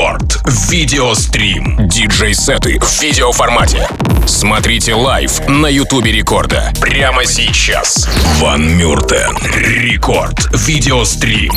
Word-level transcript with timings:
Рекорд. 0.00 0.40
Видеострим. 0.70 1.76
Диджей-сеты 1.86 2.78
в 2.80 3.02
видеоформате. 3.02 3.86
Смотрите 4.26 4.94
live 4.94 5.46
на 5.46 5.66
Ютубе 5.66 6.10
Рекорда. 6.10 6.72
Прямо 6.80 7.26
сейчас. 7.26 8.08
Van 8.38 8.78
Múrten. 8.78 9.36
Рекорд. 9.52 10.48
Видеострим. 10.54 11.52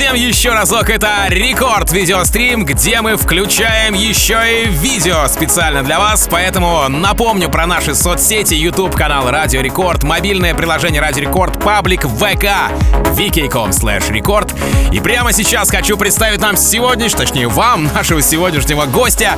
Всем 0.00 0.14
еще 0.14 0.54
разок, 0.54 0.88
это 0.88 1.26
Рекорд 1.28 1.92
Видеострим, 1.92 2.64
где 2.64 3.02
мы 3.02 3.18
включаем 3.18 3.92
еще 3.92 4.38
и 4.50 4.66
видео 4.66 5.26
специально 5.28 5.82
для 5.82 5.98
вас, 5.98 6.26
поэтому 6.30 6.88
напомню 6.88 7.50
про 7.50 7.66
наши 7.66 7.94
соцсети, 7.94 8.54
YouTube 8.54 8.96
канал 8.96 9.30
Радио 9.30 9.60
Рекорд, 9.60 10.02
мобильное 10.02 10.54
приложение 10.54 11.02
Радио 11.02 11.24
Рекорд, 11.24 11.62
паблик 11.62 12.06
ВК, 12.06 12.72
vk.com 13.14 13.70
slash 13.70 14.10
рекорд. 14.10 14.54
И 14.90 15.00
прямо 15.00 15.34
сейчас 15.34 15.68
хочу 15.68 15.98
представить 15.98 16.40
нам 16.40 16.56
сегодняшнего, 16.56 17.20
точнее 17.20 17.48
вам, 17.48 17.84
нашего 17.92 18.22
сегодняшнего 18.22 18.86
гостя. 18.86 19.34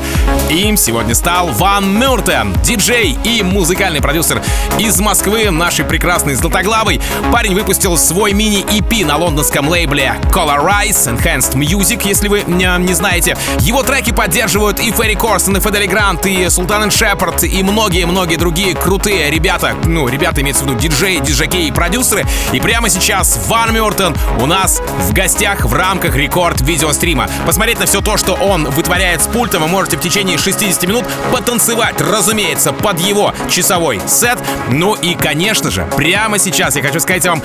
Им 0.49 0.77
сегодня 0.77 1.17
стал 1.17 1.49
Van 1.49 1.99
Múrten, 1.99 2.55
диджей 2.63 3.19
и 3.25 3.43
музыкальный 3.43 4.01
продюсер 4.01 4.41
из 4.79 5.01
Москвы, 5.01 5.51
нашей 5.51 5.85
прекрасной 5.85 6.35
Златоглавой. 6.35 7.01
Парень 7.33 7.55
выпустил 7.55 7.97
свой 7.97 8.33
мини-EP 8.33 9.05
на 9.05 9.17
лондонском 9.17 9.69
лейбле 9.69 10.15
Color 10.31 10.52
Rise, 10.57 11.17
Enhanced 11.17 11.55
Music, 11.55 12.03
если 12.05 12.29
вы 12.29 12.43
не, 12.47 12.69
не 12.79 12.95
знаете. 12.95 13.37
Его 13.61 13.83
треки 13.83 14.13
поддерживают 14.13 14.81
и 14.81 14.91
Ферри 14.91 15.15
Корсон, 15.15 15.57
и 15.57 15.61
Федели 15.61 15.87
Грант, 15.87 16.27
и 16.27 16.49
Султан 16.49 16.91
Шепард, 16.91 17.45
и 17.45 17.63
многие-многие 17.63 18.37
другие 18.37 18.75
крутые 18.75 19.31
ребята. 19.31 19.75
Ну, 19.85 20.09
ребята 20.09 20.41
имеется 20.41 20.65
в 20.65 20.67
виду 20.67 20.79
диджеи, 20.79 21.19
диджаки 21.19 21.69
и 21.69 21.73
продюсеры. 21.73 22.25
И 22.53 22.61
прямо 22.61 22.89
сейчас 22.89 23.39
Ван 23.47 23.75
Мюртон 23.75 24.17
у 24.41 24.47
нас 24.47 24.83
в 24.99 25.13
гостях 25.13 25.65
в 25.65 25.73
рамках 25.73 26.17
рекорд 26.17 26.61
видеострима. 26.61 27.29
Посмотреть 27.47 27.79
на 27.79 27.87
все 27.87 28.01
то, 28.01 28.17
что 28.17 28.35
он 28.35 28.65
вытворяет 28.65 29.23
с 29.23 29.27
пультом, 29.27 29.63
вы 29.63 29.69
можете 29.69 29.97
в 29.97 30.01
течение 30.01 30.39
60 30.39 30.83
минут 30.85 31.05
потанцевать, 31.33 32.01
разумеется, 32.01 32.73
под 32.73 33.01
его 33.01 33.35
часовой 33.51 34.01
сет. 34.07 34.39
Ну 34.71 34.95
и, 34.95 35.15
конечно 35.15 35.71
же, 35.71 35.87
прямо 35.97 36.39
сейчас 36.39 36.77
я 36.77 36.83
хочу 36.83 37.01
сказать 37.01 37.27
вам 37.27 37.43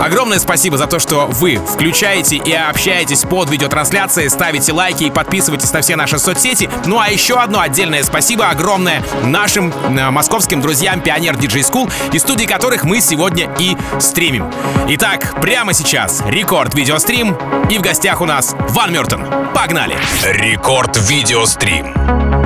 огромное 0.00 0.38
спасибо 0.38 0.76
за 0.76 0.86
то, 0.86 0.98
что 0.98 1.26
вы 1.26 1.56
включаете 1.56 2.21
слушаете 2.22 2.36
и 2.36 2.52
общаетесь 2.52 3.22
под 3.22 3.50
видеотрансляцией, 3.50 4.30
ставите 4.30 4.72
лайки 4.72 5.04
и 5.04 5.10
подписывайтесь 5.10 5.72
на 5.72 5.80
все 5.80 5.96
наши 5.96 6.18
соцсети. 6.18 6.68
Ну 6.86 6.98
а 6.98 7.08
еще 7.08 7.38
одно 7.38 7.60
отдельное 7.60 8.02
спасибо 8.02 8.48
огромное 8.48 9.02
нашим 9.24 9.72
э, 9.72 10.10
московским 10.10 10.60
друзьям 10.60 11.00
Pioneer 11.00 11.36
DJ 11.36 11.62
School, 11.62 11.90
из 12.12 12.22
студии 12.22 12.44
которых 12.44 12.84
мы 12.84 13.00
сегодня 13.00 13.50
и 13.58 13.76
стримим. 14.00 14.50
Итак, 14.88 15.40
прямо 15.40 15.72
сейчас 15.72 16.22
рекорд 16.26 16.74
видеострим 16.74 17.36
и 17.70 17.78
в 17.78 17.82
гостях 17.82 18.20
у 18.20 18.26
нас 18.26 18.54
Van 18.68 18.92
Múrten. 18.92 19.26
Погнали! 19.54 19.96
Рекорд 20.24 20.96
видеострим. 21.08 22.41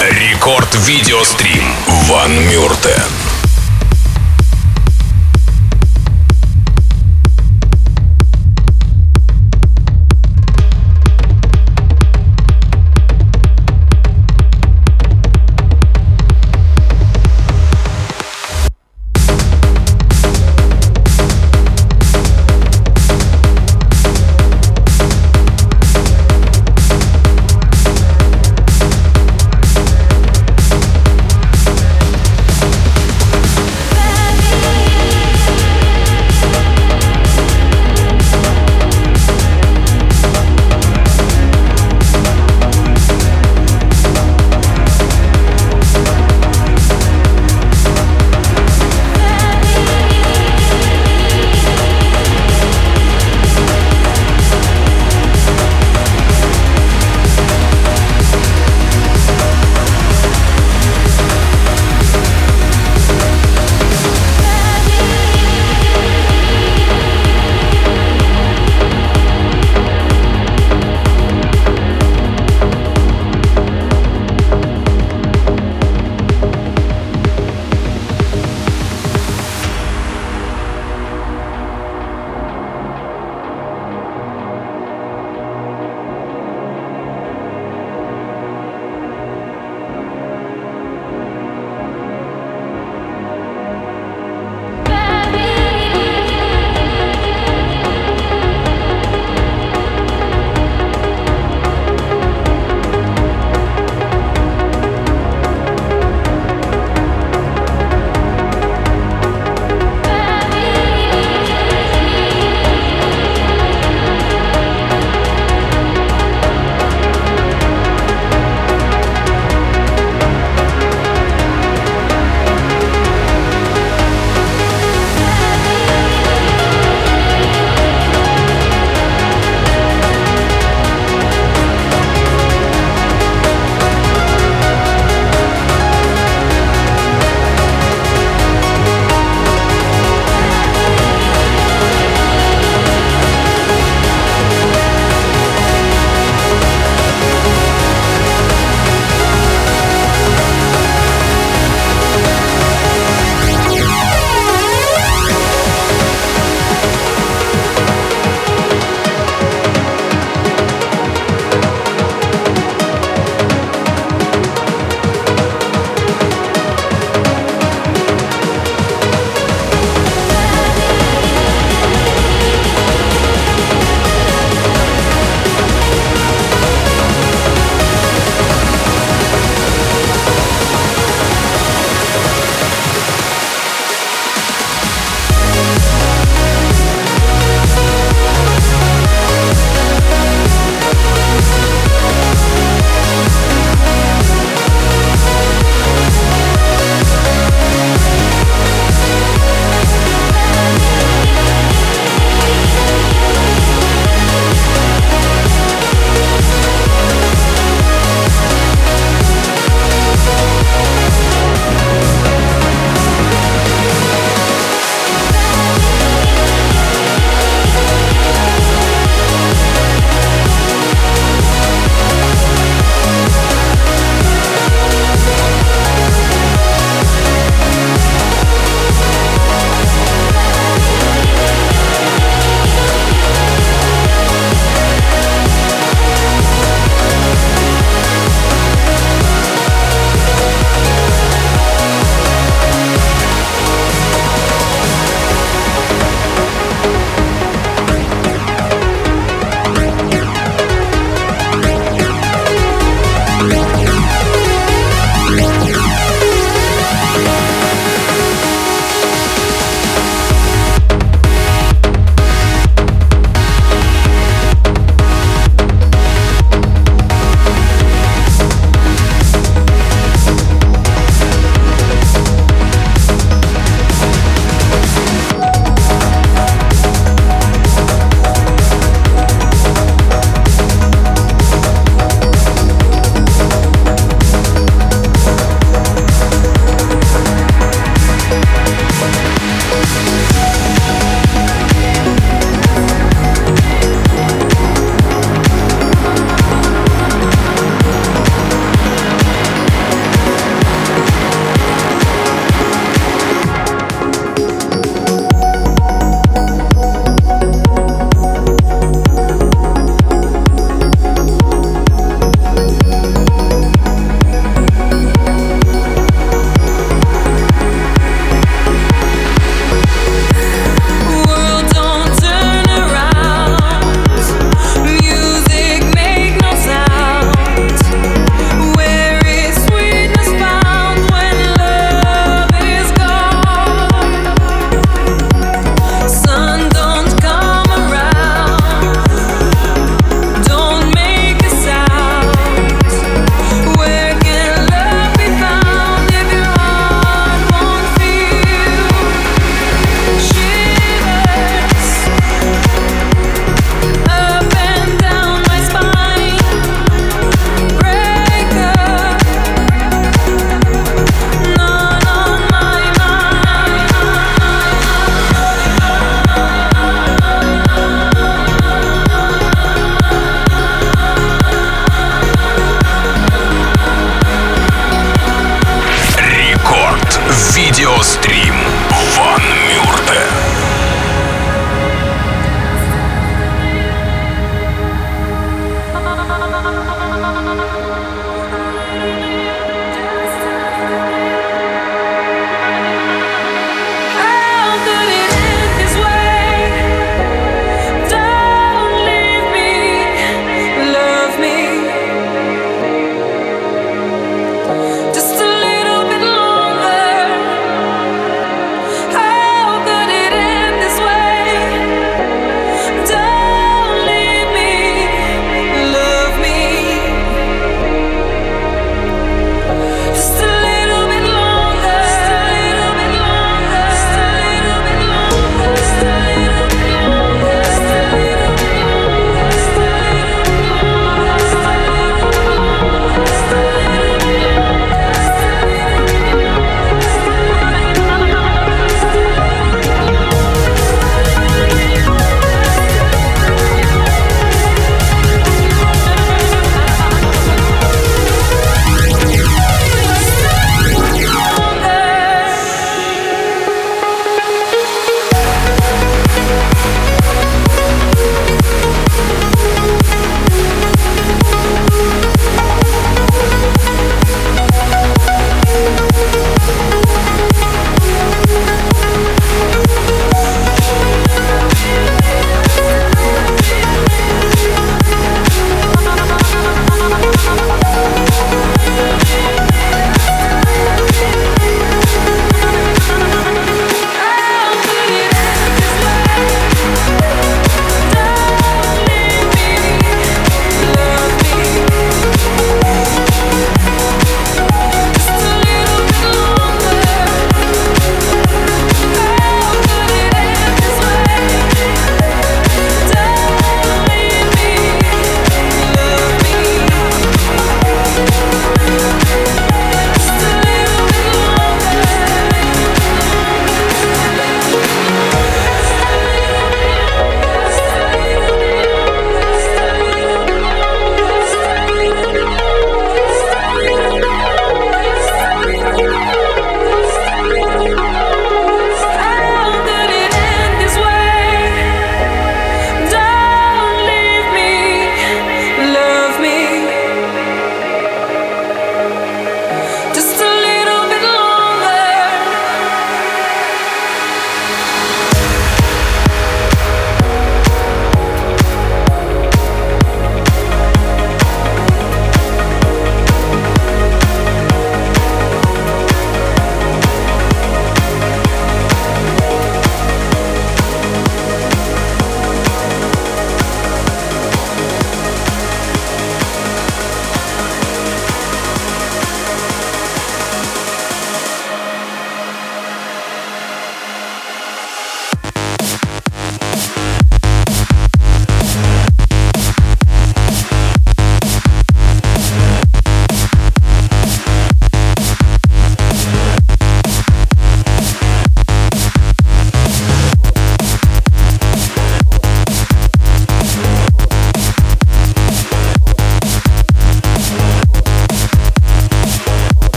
Рекорд 0.00 0.76
Видеострим. 0.86 1.64
Ван 1.86 2.32
Мюртен. 2.46 3.37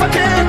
I 0.00 0.08
can 0.10 0.47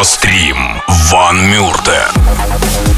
Видеострим 0.00 0.80
Ван 0.88 1.50
Мюртен. 1.50 2.89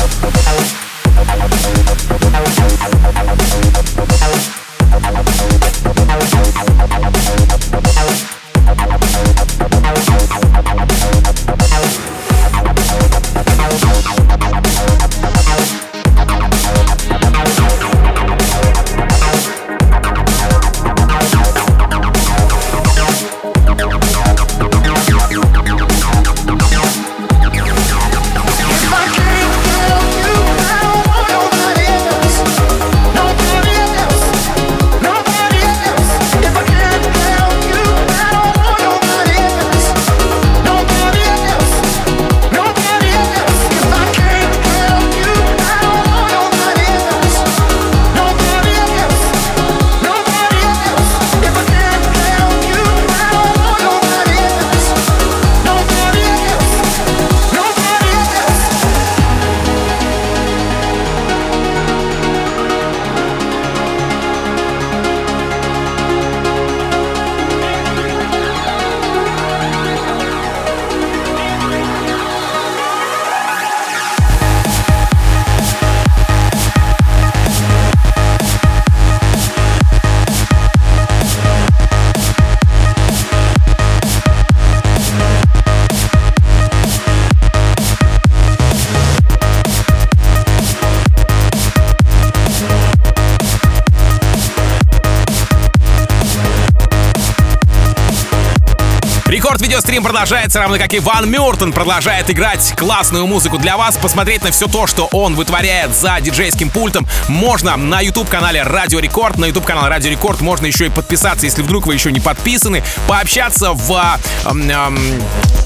Видеострим 100.02 100.04
продолжается, 100.04 100.58
равно 100.58 100.78
как 100.78 100.92
и 100.94 100.98
Van 100.98 101.30
Múrten 101.30 101.72
продолжает 101.72 102.30
играть 102.30 102.74
классную 102.76 103.26
музыку 103.26 103.58
для 103.58 103.76
вас. 103.76 103.96
Посмотреть 103.96 104.42
на 104.42 104.50
все 104.50 104.66
то, 104.66 104.86
что 104.86 105.08
он 105.12 105.34
вытворяет 105.34 105.94
за 105.94 106.18
диджейским 106.20 106.70
пультом, 106.70 107.06
можно 107.28 107.76
на 107.76 108.00
YouTube-канале 108.00 108.62
Радио 108.62 108.98
Рекорд. 108.98 109.38
На 109.38 109.46
YouTube-канал 109.46 109.88
Радио 109.88 110.10
Рекорд 110.10 110.40
можно 110.40 110.66
еще 110.66 110.86
и 110.86 110.90
подписаться, 110.90 111.46
если 111.46 111.62
вдруг 111.62 111.86
вы 111.86 111.94
еще 111.94 112.10
не 112.10 112.20
подписаны. 112.20 112.82
Пообщаться 113.06 113.72
в 113.72 114.18
эм, 114.44 114.70
эм, 114.70 115.22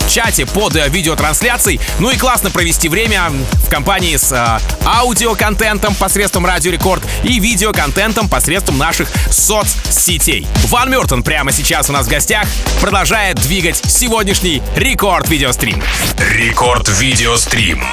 чате 0.08 0.46
под 0.46 0.76
э, 0.76 0.88
видеотрансляцией. 0.88 1.80
Ну 1.98 2.10
и 2.10 2.16
классно 2.16 2.50
провести 2.50 2.88
время 2.88 3.30
в 3.64 3.70
компании 3.70 4.16
с 4.16 4.32
э, 4.32 4.60
аудиоконтентом 4.86 5.94
посредством 5.94 6.46
Радио 6.46 6.72
Рекорд 6.72 7.02
и 7.22 7.38
видеоконтентом 7.40 8.28
посредством 8.28 8.78
наших 8.78 9.08
соцсетей. 9.30 10.46
Van 10.66 10.90
Múrten 10.90 11.22
прямо 11.22 11.52
сейчас 11.52 11.90
у 11.90 11.92
нас 11.92 12.06
в 12.06 12.10
гостях 12.10 12.46
продолжает 12.80 13.36
двигать 13.36 13.76
сегодняшний 13.76 14.62
рекорд 14.76 15.28
видеострим. 15.28 15.82
Рекорд 16.18 16.88
видеострим. 16.88 17.84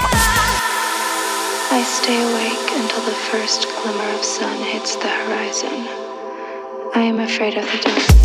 I 1.72 1.82
stay 1.82 2.22
awake 2.22 2.72
until 2.78 3.04
the 3.04 3.16
first 3.32 3.68
glimmer 3.82 4.14
of 4.14 4.24
sun 4.24 4.58
hits 4.64 4.96
the 4.96 5.10
horizon. 5.10 5.88
I 6.96 7.02
am 7.02 7.20
afraid 7.20 7.58
of 7.58 7.66
the 7.66 7.80
dark. 7.82 8.24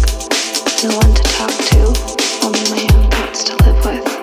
No 0.85 0.96
one 0.96 1.14
to 1.14 1.22
talk 1.22 1.51
to, 1.51 1.79
only 2.44 2.70
my 2.70 2.88
to 3.44 3.57
live 3.64 3.85
with. 3.85 4.17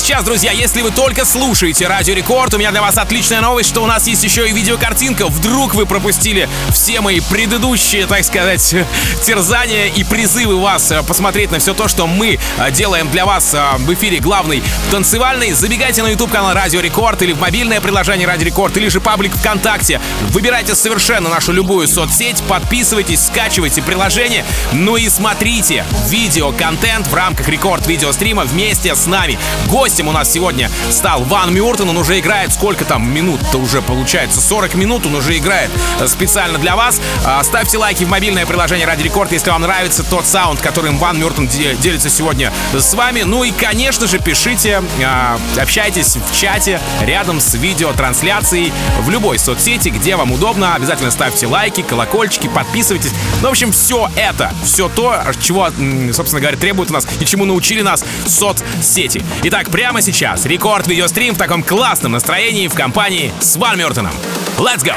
Сейчас, 0.00 0.24
друзья, 0.24 0.52
если 0.52 0.80
вы 0.80 0.92
только 0.92 1.24
слушаете 1.24 1.88
Радио 1.88 2.14
Рекорд, 2.14 2.54
у 2.54 2.58
меня 2.58 2.70
для 2.70 2.80
вас 2.80 2.96
отличная 2.96 3.40
новость, 3.40 3.68
что 3.68 3.82
у 3.82 3.86
нас 3.86 4.06
есть 4.06 4.22
еще 4.22 4.48
и 4.48 4.52
видеокартинка. 4.52 5.26
Вдруг 5.26 5.74
вы 5.74 5.86
пропустили 5.86 6.48
все 6.70 7.00
мои 7.00 7.20
предыдущие, 7.20 8.06
так 8.06 8.24
сказать, 8.24 8.76
терзания 9.24 9.86
и 9.88 10.04
призывы 10.04 10.56
вас 10.60 10.92
э, 10.92 11.02
посмотреть 11.02 11.50
на 11.50 11.58
все 11.58 11.74
то, 11.74 11.88
что 11.88 12.06
мы 12.06 12.38
э, 12.58 12.70
делаем 12.70 13.10
для 13.10 13.26
вас 13.26 13.52
э, 13.52 13.62
в 13.78 13.92
эфире 13.92 14.20
главный 14.20 14.62
танцевальный. 14.92 15.52
Забегайте 15.52 16.02
на 16.02 16.08
YouTube 16.08 16.30
канал 16.30 16.54
Радио 16.54 16.80
Рекорд 16.80 17.20
или 17.22 17.32
в 17.32 17.40
мобильное 17.40 17.80
приложение 17.80 18.28
Радио 18.28 18.46
Рекорд 18.46 18.76
или 18.76 18.88
же 18.88 19.00
паблик 19.00 19.34
ВКонтакте. 19.34 20.00
Выбирайте 20.28 20.76
совершенно 20.76 21.28
нашу 21.28 21.52
любую 21.52 21.88
соцсеть, 21.88 22.42
подписывайтесь, 22.44 23.26
скачивайте 23.26 23.82
приложение, 23.82 24.44
ну 24.72 24.96
и 24.96 25.08
смотрите 25.08 25.84
видео-контент 26.08 27.08
в 27.08 27.14
рамках 27.14 27.48
рекорд 27.48 27.86
видеострима 27.88 28.44
вместе 28.44 28.94
с 28.94 29.06
нами. 29.06 29.39
Гостем 29.66 30.08
у 30.08 30.12
нас 30.12 30.30
сегодня 30.30 30.70
стал 30.90 31.22
Ван 31.24 31.54
Мюртон. 31.54 31.88
Он 31.90 31.98
уже 31.98 32.18
играет 32.18 32.52
сколько 32.52 32.84
там 32.84 33.10
минут-то 33.12 33.58
уже 33.58 33.82
получается? 33.82 34.40
40 34.40 34.74
минут 34.74 35.06
он 35.06 35.14
уже 35.14 35.36
играет 35.36 35.70
э, 36.00 36.06
специально 36.06 36.58
для 36.58 36.76
вас. 36.76 37.00
А, 37.24 37.42
ставьте 37.42 37.78
лайки 37.78 38.04
в 38.04 38.08
мобильное 38.08 38.46
приложение 38.46 38.86
Ради 38.86 39.02
Рекорд, 39.02 39.32
если 39.32 39.50
вам 39.50 39.62
нравится 39.62 40.02
тот 40.02 40.26
саунд, 40.26 40.60
которым 40.60 40.98
Ван 40.98 41.18
Мюртон 41.18 41.48
делится 41.48 42.10
сегодня 42.10 42.52
с 42.72 42.94
вами. 42.94 43.22
Ну 43.22 43.44
и, 43.44 43.50
конечно 43.50 44.06
же, 44.06 44.18
пишите, 44.18 44.82
а, 45.04 45.38
общайтесь 45.60 46.16
в 46.16 46.38
чате 46.38 46.80
рядом 47.02 47.40
с 47.40 47.54
видеотрансляцией 47.54 48.72
в 49.00 49.10
любой 49.10 49.38
соцсети, 49.38 49.88
где 49.88 50.16
вам 50.16 50.32
удобно. 50.32 50.74
Обязательно 50.74 51.10
ставьте 51.10 51.46
лайки, 51.46 51.82
колокольчики, 51.82 52.48
подписывайтесь. 52.48 53.12
Ну, 53.40 53.48
в 53.48 53.50
общем, 53.50 53.72
все 53.72 54.10
это, 54.16 54.52
все 54.64 54.88
то, 54.88 55.16
чего, 55.40 55.68
собственно 56.12 56.40
говоря, 56.40 56.56
требует 56.56 56.90
у 56.90 56.94
нас 56.94 57.06
и 57.20 57.24
чему 57.24 57.44
научили 57.44 57.82
нас 57.82 58.04
соцсети. 58.26 59.24
Итак, 59.42 59.70
прямо 59.70 60.02
сейчас 60.02 60.46
рекорд 60.46 60.86
видеострим 60.86 61.34
в 61.34 61.38
таком 61.38 61.62
классном 61.62 62.12
настроении 62.12 62.68
в 62.68 62.74
компании 62.74 63.32
с 63.40 63.56
Ван 63.56 63.78
Мёртоном. 63.78 64.12
Let's 64.58 64.84
go! 64.84 64.94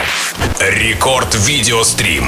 Рекорд 0.60 1.34
видеострим. 1.36 2.26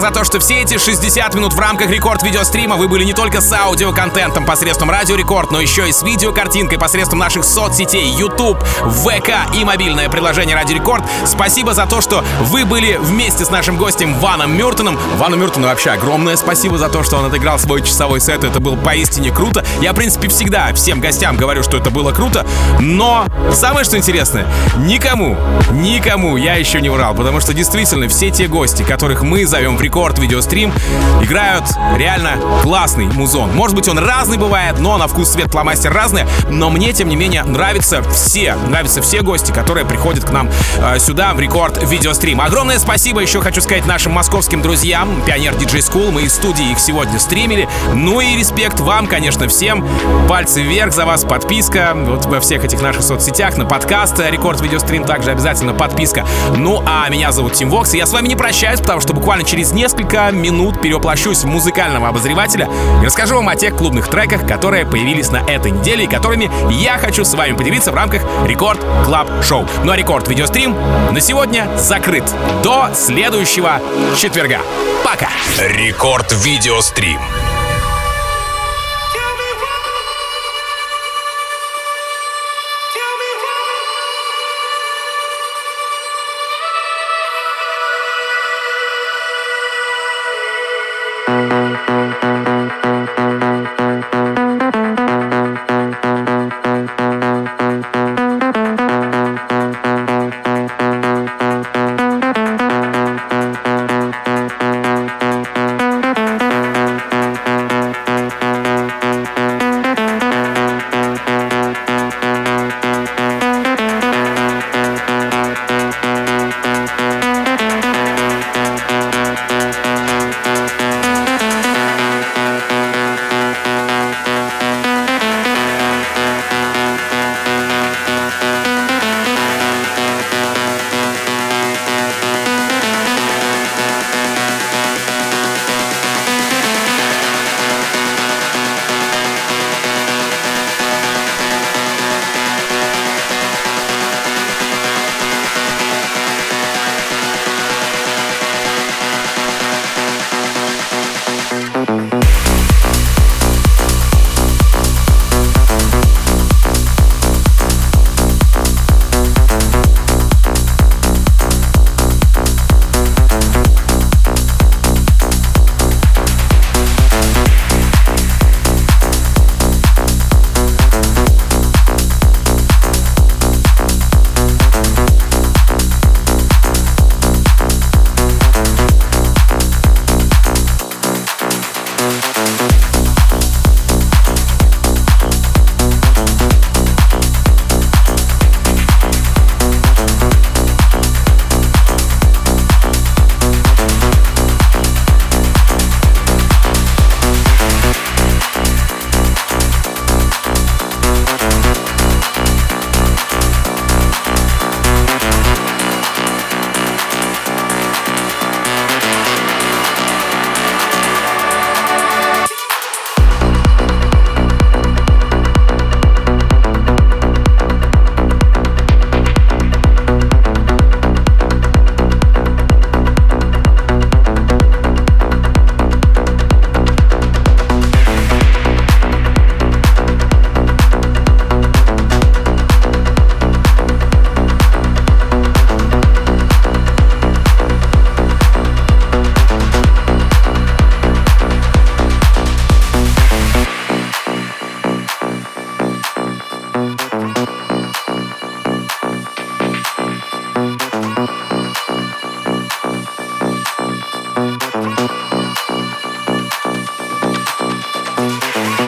За 0.00 0.10
то, 0.10 0.24
что 0.24 0.38
все 0.38 0.62
эти 0.62 0.78
60 0.78 1.34
минут 1.34 1.52
в 1.52 1.58
рамках 1.58 1.90
рекорд 1.90 2.22
видеострима 2.22 2.76
вы 2.76 2.88
были 2.88 3.04
не 3.04 3.12
только 3.12 3.40
с 3.40 3.52
аудиоконтентом 3.52 4.44
посредством 4.44 4.90
Радио 4.90 5.16
Рекорд, 5.16 5.50
но 5.50 5.60
еще 5.60 5.88
и 5.88 5.92
с 5.92 6.02
видеокартинкой 6.02 6.78
посредством 6.78 7.18
наших 7.18 7.44
соцсетей, 7.44 8.08
YouTube, 8.12 8.62
ВК 8.62 9.30
и 9.54 9.64
мобильное 9.64 10.08
приложение 10.08 10.54
Радио 10.54 10.76
Рекорд. 10.76 11.04
Спасибо 11.26 11.74
за 11.74 11.86
то, 11.86 12.00
что 12.00 12.24
вы 12.42 12.64
были 12.64 12.96
вместе 13.00 13.44
с 13.44 13.50
нашим 13.50 13.76
гостем 13.76 14.14
Ваном 14.18 14.56
Мюртоном. 14.56 14.98
Вану 15.16 15.36
Мюртону 15.36 15.66
вообще 15.66 15.90
огромное 15.90 16.36
спасибо 16.36 16.78
за 16.78 16.88
то, 16.88 17.02
что 17.02 17.16
он 17.16 17.24
отыграл 17.24 17.58
свой 17.58 17.82
часовой 17.82 18.20
сет. 18.20 18.44
Это 18.44 18.60
было 18.60 18.76
поистине 18.76 19.30
круто. 19.30 19.64
Я, 19.80 19.92
в 19.92 19.96
принципе, 19.96 20.28
всегда 20.28 20.72
всем 20.74 21.00
гостям 21.00 21.36
говорю, 21.36 21.62
что 21.62 21.76
это 21.76 21.90
было 21.90 22.12
круто, 22.12 22.46
но 22.78 23.26
самое 23.52 23.84
что 23.84 23.96
интересное, 23.96 24.46
никому, 24.76 25.36
никому 25.72 26.36
я 26.36 26.54
еще 26.54 26.80
не 26.80 26.88
врал, 26.88 27.14
потому 27.14 27.40
что 27.40 27.54
действительно 27.54 28.08
все 28.08 28.30
те 28.30 28.46
гости, 28.46 28.82
которых 28.82 29.22
мы 29.22 29.46
зовем 29.46 29.76
в 29.76 29.80
рекорд 29.88 30.18
видеострим, 30.18 30.70
играют 31.22 31.64
реально 31.96 32.32
классный 32.62 33.06
музон. 33.06 33.54
Может 33.54 33.74
быть, 33.74 33.88
он 33.88 33.98
разный 33.98 34.36
бывает, 34.36 34.78
но 34.78 34.98
на 34.98 35.08
вкус 35.08 35.30
цвет 35.30 35.50
фломастер 35.50 35.90
разный, 35.90 36.26
но 36.50 36.68
мне, 36.68 36.92
тем 36.92 37.08
не 37.08 37.16
менее, 37.16 37.42
нравятся 37.42 38.02
все, 38.10 38.54
нравятся 38.54 39.00
все 39.00 39.22
гости, 39.22 39.50
которые 39.50 39.86
приходят 39.86 40.24
к 40.26 40.30
нам 40.30 40.50
э, 40.76 40.98
сюда 40.98 41.32
в 41.32 41.40
рекорд 41.40 41.82
видеострим. 41.82 42.42
Огромное 42.42 42.78
спасибо 42.78 43.22
еще 43.22 43.40
хочу 43.40 43.62
сказать 43.62 43.86
нашим 43.86 44.12
московским 44.12 44.60
друзьям, 44.60 45.22
Пионер 45.24 45.54
Диджей 45.54 45.80
School, 45.80 46.10
мы 46.10 46.22
из 46.22 46.34
студии 46.34 46.70
их 46.70 46.78
сегодня 46.78 47.18
стримили. 47.18 47.66
Ну 47.94 48.20
и 48.20 48.36
респект 48.36 48.80
вам, 48.80 49.06
конечно, 49.06 49.48
всем. 49.48 49.88
Пальцы 50.28 50.60
вверх 50.60 50.92
за 50.92 51.06
вас, 51.06 51.24
подписка 51.24 51.94
вот 51.94 52.26
во 52.26 52.40
всех 52.40 52.62
этих 52.62 52.82
наших 52.82 53.02
соцсетях, 53.02 53.56
на 53.56 53.64
подкаст 53.64 54.20
Рекорд 54.20 54.60
Видеострим 54.60 55.04
также 55.04 55.30
обязательно 55.30 55.72
подписка. 55.72 56.26
Ну 56.56 56.82
а 56.84 57.08
меня 57.08 57.32
зовут 57.32 57.54
Тим 57.54 57.70
Вокс, 57.70 57.94
и 57.94 57.96
я 57.96 58.04
с 58.04 58.12
вами 58.12 58.28
не 58.28 58.36
прощаюсь, 58.36 58.80
потому 58.80 59.00
что 59.00 59.14
буквально 59.14 59.44
через 59.44 59.72
несколько 59.78 60.28
минут 60.32 60.80
перевоплощусь 60.80 61.44
в 61.44 61.46
музыкального 61.46 62.08
обозревателя 62.08 62.68
и 63.00 63.06
расскажу 63.06 63.36
вам 63.36 63.48
о 63.48 63.54
тех 63.54 63.76
клубных 63.76 64.08
треках, 64.08 64.44
которые 64.46 64.84
появились 64.84 65.30
на 65.30 65.36
этой 65.36 65.70
неделе 65.70 66.04
и 66.04 66.06
которыми 66.08 66.50
я 66.72 66.98
хочу 66.98 67.24
с 67.24 67.32
вами 67.34 67.54
поделиться 67.54 67.92
в 67.92 67.94
рамках 67.94 68.22
Record 68.44 68.80
Club 69.04 69.28
Show. 69.44 69.66
Ну 69.84 69.92
а 69.92 69.96
Рекорд 69.96 70.26
Видеострим 70.26 70.74
на 71.12 71.20
сегодня 71.20 71.68
закрыт. 71.76 72.24
До 72.64 72.90
следующего 72.92 73.80
четверга. 74.16 74.62
Пока! 75.04 75.28
Рекорд 75.56 76.32
Видеострим. 76.32 77.20